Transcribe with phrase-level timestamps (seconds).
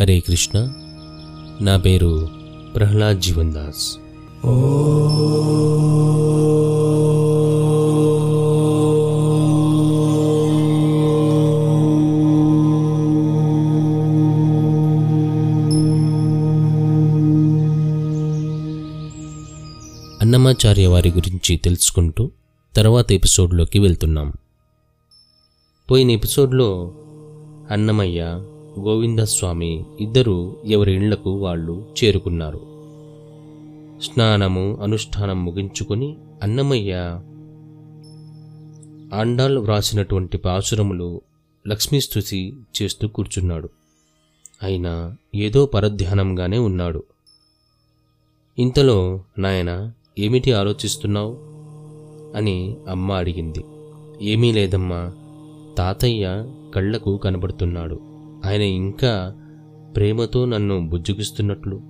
[0.00, 0.58] హరే కృష్ణ.
[1.60, 2.28] నా పేరు
[2.74, 3.96] ప్రహ్లాద్ జీవన్ దాస్
[20.22, 22.30] అన్నమాచార్య వారి గురించి తెలుసుకుంటూ
[22.76, 24.32] తర్వాత ఎపిసోడ్లోకి వెళ్తున్నాం.
[25.90, 26.94] పోయిన ఎపిసోడ్లో
[27.70, 28.44] అన్నమయ్య
[28.78, 32.60] గోవిందస్వామి ఇద్దరు ఎవరి ఇళ్ళకు వాళ్ళు చేరుకున్నారు.
[34.00, 36.92] స్నానము అనుష్ఠానం ముగించుకొని అన్నమయ్య
[39.14, 41.20] ఆండాల్ వ్రాసినటువంటి పాసురములు
[41.68, 43.68] లక్ష్మీస్తుతి చేస్తూ కూర్చున్నాడు.
[44.62, 47.02] అయినా ఏదో పరధ్యానంగానే ఉన్నాడు.
[48.58, 51.38] ఇంతలో నాయన ఏమిటి ఆలోచిస్తున్నావు?
[52.36, 53.64] అని అమ్మ అడిగింది.
[54.22, 55.12] ఏమీ లేదమ్మా
[55.78, 58.13] తాతయ్య కళ్ళకు కనబడుతున్నాడు.
[58.44, 59.34] ఆయన ఇంకా
[59.96, 61.80] ప్రేమతో నన్ను బుజ్జుగిస్తున్నట్లు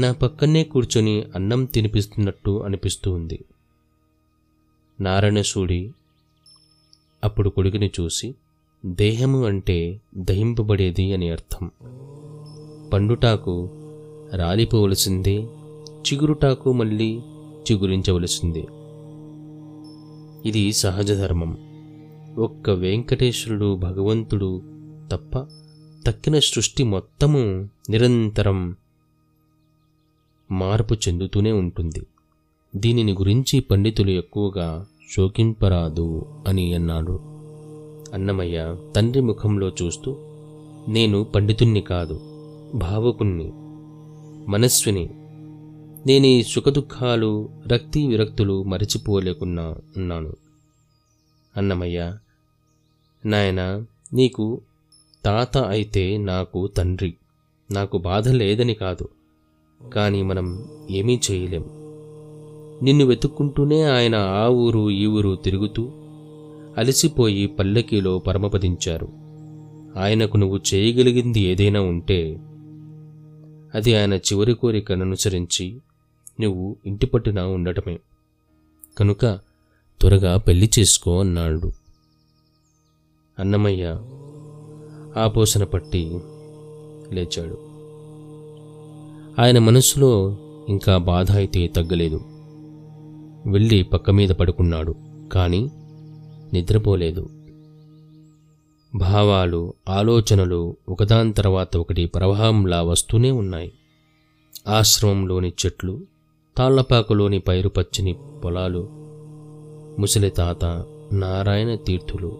[0.00, 3.44] నా పక్కనే కూర్చొని అన్నం తినిపిస్తున్నట్టు అనిపిస్తూ ఉంది.
[5.00, 5.92] నారాయణసూడి
[7.24, 8.34] అప్పుడు కొడుకుని చూసి
[8.86, 11.70] దేహము అంటే దహింపబడేది అని అర్థం.
[12.92, 13.70] పండుటాకు
[14.34, 15.36] రాలిపోవలసిందే
[15.88, 17.20] చిగురుటాకు మళ్ళీ
[17.72, 18.66] చిగురించవలసిందే.
[20.48, 21.58] ఇది సహజ ధర్మం.
[22.38, 24.62] ఒక్క వెంకటేశ్వరుడు భగవంతుడు
[25.12, 25.46] తప్ప
[26.06, 28.76] తక్కిన సృష్టి మొత్తము నిరంతరం
[30.50, 32.06] మార్పు చెందుతూనే ఉంటుంది.
[32.76, 37.20] దీనిని గురించి పండితులు ఎక్కువగా శోకింపరాదు అని అన్నాడు.
[38.14, 40.16] అన్నమయ్య తండ్రి ముఖంలో చూస్తూ
[40.88, 42.20] నేను పండితుణ్ణి కాదు
[42.74, 43.52] భావకుణ్ణి
[44.50, 45.10] మనస్విని.
[46.06, 50.36] నేను ఈ సుఖదుఖాలు రక్తి విరక్తులు మరచిపోలేకున్నా ఉన్నాను
[51.56, 52.18] అన్నమయ్య
[53.26, 54.60] నాయన నీకు
[55.24, 57.14] తాత అయితే నాకు తండ్రి.
[57.70, 59.08] నాకు బాధ లేదని కాదు.
[59.94, 61.64] కానీ మనం ఏమీ చేయలేం
[62.82, 65.92] నిన్ను వెతుక్కుంటూనే ఆయన ఆ ఊరు ఈ ఊరు తిరుగుతూ
[66.78, 69.08] అలసిపోయి పల్లకీలో పరమపదించారు.
[69.98, 72.38] ఆయనకు నువ్వు చేయగలిగింది ఏదైనా ఉంటే
[73.74, 75.80] అది ఆయన చివరి కోరికను అనుసరించి
[76.40, 77.98] నువ్వు ఇంటి పట్టున ఉండటమే.
[78.98, 79.26] కనుక
[80.00, 81.72] త్వరగా పెళ్ళి చేసుకో అన్నాడు.
[83.38, 83.96] అన్నమయ్య
[85.16, 86.18] ఆపోసన పట్టి
[87.12, 87.58] లేచాడు.
[89.40, 90.36] ఆయన మనస్సులో
[90.68, 92.20] ఇంకా బాధ అయితే తగ్గలేదు.
[93.46, 94.94] వెళ్ళి పక్క మీద పడుకున్నాడు
[95.32, 95.70] కానీ
[96.52, 97.30] నిద్రపోలేదు.
[98.94, 103.72] భావాలు ఆలోచనలు ఒకదాని తర్వాత ఒకటి ప్రవాహంలా వస్తూనే ఉన్నాయి.
[104.68, 106.00] ఆశ్రమంలోని చెట్లు
[106.56, 108.88] తాళ్ళపాకులోని పైరు పచ్చని పొలాలు
[110.00, 112.38] ముసలి తాత నారాయణ తీర్థులు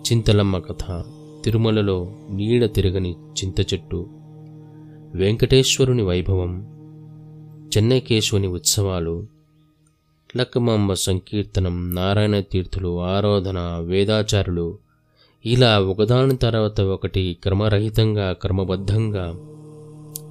[0.00, 1.04] చింతలమ్మ కథ
[1.44, 4.06] తిరుమలలో నీడ తిరగని చింత చెట్టు
[5.14, 6.66] వెంకటేశ్వరుని వైభవం
[7.76, 9.26] చెన్నైకేశవుని ఉత్సవాలు
[10.36, 14.78] లక్కమాంబ సంకీర్తనం నారాయణ తీర్థులు ఆరాధన వేదాచారులు
[15.46, 19.36] ఇలా ఒకదాని తర్వాత ఒకటి క్రమరహితంగా క్రమబద్ధంగా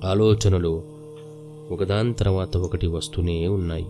[0.09, 0.83] ఆలోచనలు
[1.71, 3.85] ఒకదాని తర్వాత ఒకటి వస్తూనే ఉన్నాయి.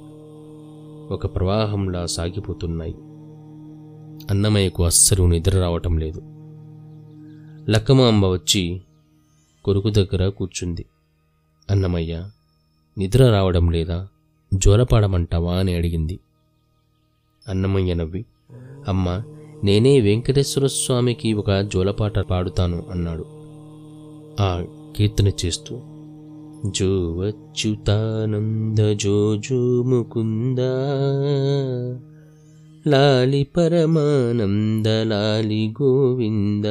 [1.13, 2.95] ఒక ప్రవాహంలా సాగిపోతున్నాయి.
[4.29, 6.32] అన్నమయ్యకు అస్సలు నిద్ర రావటం లేదు.
[7.69, 8.81] లక్కమాంబ వచ్చి
[9.65, 10.85] కొరుకు దగ్గర కూర్చుంది.
[11.71, 12.29] అన్నమయ్య
[12.97, 14.07] నిద్ర రావడం లేదా?
[14.53, 16.19] జోలపాడమంటావా అని అడిగింది.
[17.47, 18.25] అన్నమయ్య నవ్వి
[18.87, 19.21] అమ్మ
[19.63, 23.25] నేనే వెంకటేశ్వర స్వామికి ఒక జోలపాట పాడుతాను అన్నాడు.
[24.39, 24.65] ఆ
[24.95, 25.81] కీర్తన చేస్తూ
[26.71, 27.23] జో
[28.93, 30.73] జో జో ముకుందా
[32.87, 36.65] లాలి పరమానంద లాలి గోవింద.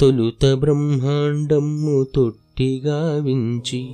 [0.00, 3.88] తొలుత బ్రహ్మాండము తొట్టిగా వించి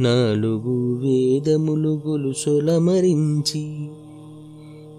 [0.00, 3.88] నాలుగు వేదములు గొలుసొలమరించి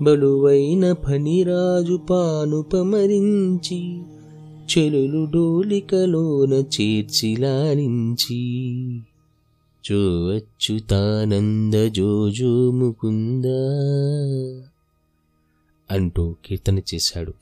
[0.01, 4.01] బలువైన ఫణిరాజు పానుపమరించి
[4.65, 8.43] చెలులు డోలికలోన చేర్చి లాలించి
[9.93, 13.45] అచ్యుతానంద జో ముకుంద
[15.91, 17.33] అంటూ కీర్తన చేశాడు.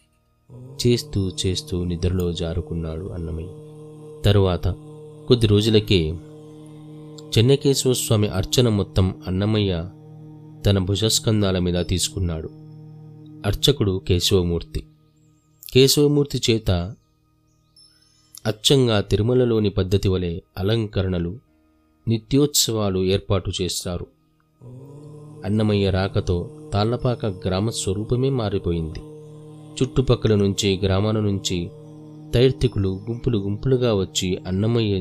[0.88, 3.48] చేస్తూ చేస్తూ నిద్రలో జారుకున్నాడు అన్నమయ్య.
[4.26, 4.68] తరువాత
[5.28, 6.10] కొద్ది రోజులకే
[7.38, 9.90] చెన్నకేశ్వర స్వామి అర్చన మొత్తం అన్నమయ్య
[10.66, 12.50] తన భుజస్కంధాల మీద తీసుకున్నాడు.
[13.46, 14.84] అర్చకుడు కేశవమూర్తి.
[15.74, 16.96] కేశవమూర్తి చేత
[18.48, 21.53] అచ్చంగా తిరుమలలోని పద్ధతి వలె అలంకరణలు
[22.08, 24.08] నిత్యోత్సవాలు ఏర్పాటు చేస్తారు.
[25.46, 29.00] అన్నమయ్య రాకతో తాళ్ళపాక గ్రామ స్వరూపమే మారిపోయింది.
[29.74, 31.70] చుట్టుపక్కల నుంచి గ్రామాల నుంచి
[32.34, 34.96] తైర్తికులు గుంపులు గుంపులుగా వచ్చి అన్నమయ్య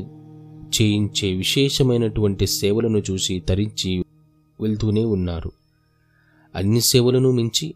[0.81, 4.05] చేయించే విశేషమైనటువంటి సేవలను చూసి తరించి
[4.61, 5.51] వెళ్తూనే ఉన్నారు.
[6.55, 7.73] అన్ని సేవలను మించి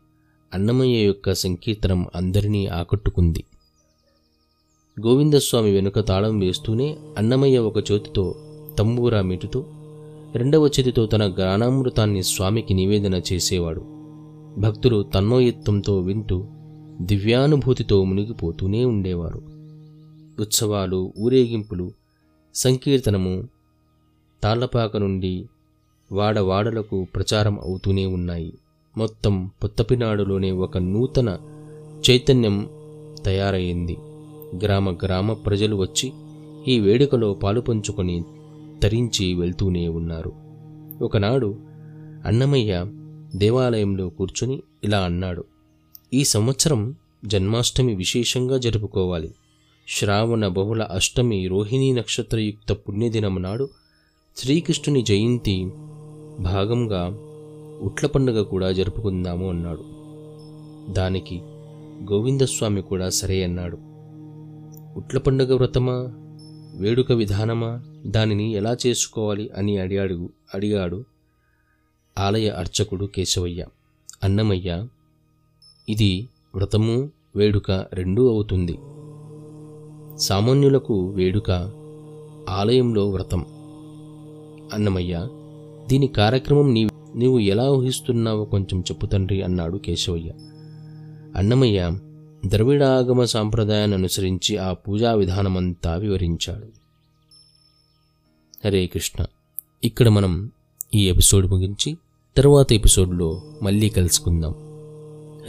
[0.54, 3.44] అన్నమయ్య యొక్క సంకీర్తనం అందరినీ ఆకట్టుకుంది.
[5.08, 8.36] గోవిందస్వామి వెనుక తాళం వేస్తూనే అన్నమయ్య ఒక చేతితో
[8.78, 9.64] తంబూరా మిటుతూ
[10.36, 13.82] రెండవ చేతితో తన జ్ఞానామృతాన్ని స్వామికి నివేదన చేసేవాడు.
[14.58, 16.46] భక్తులు తన్మయత్వంతో వింటూ
[17.02, 19.42] దివ్యానుభూతితో మునిగిపోతూనే ఉండేవారు.
[20.42, 21.92] ఉత్సవాలు ఊరేగింపులు
[22.56, 23.44] సంకీర్తనము
[24.44, 25.46] తాళ్ళపాక నుండి
[26.12, 28.54] వాడవాడలకు ప్రచారం అవుతూనే ఉన్నాయి.
[28.98, 31.38] మొత్తం పొత్తపినాడులోనే ఒక నూతన
[32.10, 32.70] చైతన్యం
[33.26, 33.98] తయారైంది.
[34.64, 36.12] గ్రామ గ్రామ ప్రజలు వచ్చి
[36.68, 38.24] ఈ వేడుకలో పాలుపంచుకొని
[38.84, 40.32] తరించి వెళ్తూనే ఉన్నారు.
[41.04, 41.58] ఒకనాడు
[42.26, 42.86] అన్నమయ్య
[43.36, 45.44] దేవాలయంలో కూర్చుని ఇలా అన్నాడు
[46.14, 46.96] ఈ సంవత్సరం
[47.26, 49.34] జన్మాష్టమి విశేషంగా జరుపుకోవాలి.
[49.88, 53.70] శ్రావణ బహుళ అష్టమి రోహిణీ నక్షత్రయుక్త పుణ్యదినం నాడు
[54.38, 55.66] శ్రీకృష్ణుని జయంతి
[56.40, 57.18] భాగంగా
[57.82, 59.84] ఉట్ల పండుగ కూడా జరుపుకుందాము అన్నాడు.
[60.94, 61.42] దానికి
[62.12, 63.78] గోవిందస్వామి కూడా సరే అన్నాడు.
[65.00, 66.27] ఉట్ల పండుగ వ్రతమా?
[66.78, 67.84] వేడుక విధానమా?
[68.06, 71.04] దానిని ఎలా చేసుకోవాలి అని అడిగాడు అడిగాడు
[72.18, 73.66] ఆలయ అర్చకుడు కేశవయ్య.
[74.24, 74.88] అన్నమయ్య
[75.90, 78.78] ఇది వ్రతము వేడుక రెండూ అవుతుంది.
[80.18, 81.52] సామాన్యులకు వేడుక
[82.50, 83.46] ఆలయంలో వ్రతం.
[84.74, 85.28] అన్నమయ్య
[85.88, 90.32] దీని కార్యక్రమం నీ నీవు ఎలా ఊహిస్తున్నావో కొంచెం చెప్పు తండ్రి అన్నాడు కేశవయ్య.
[91.36, 91.92] అన్నమయ్య
[92.48, 96.68] ద్రవిడాగమ సాంప్రదాయాన్ని అనుసరించి ఆ పూజా విధానమంతా వివరించాడు.
[98.66, 99.26] హరే కృష్ణ.
[99.84, 100.52] ఇక్కడ మనం
[100.96, 101.98] ఈ ఎపిసోడ్ ముగించి
[102.38, 104.56] తర్వాత ఎపిసోడ్లో మళ్ళీ కలుసుకుందాం.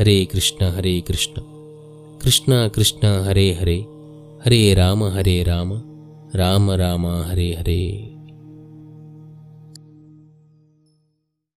[0.00, 1.42] హరే కృష్ణ హరే కృష్ణ.
[2.22, 3.86] కృష్ణ కృష్ణ హరే హరే.
[4.46, 5.82] హరే రామ హరే రామ.
[6.34, 8.12] రామ రామ హరే హరే.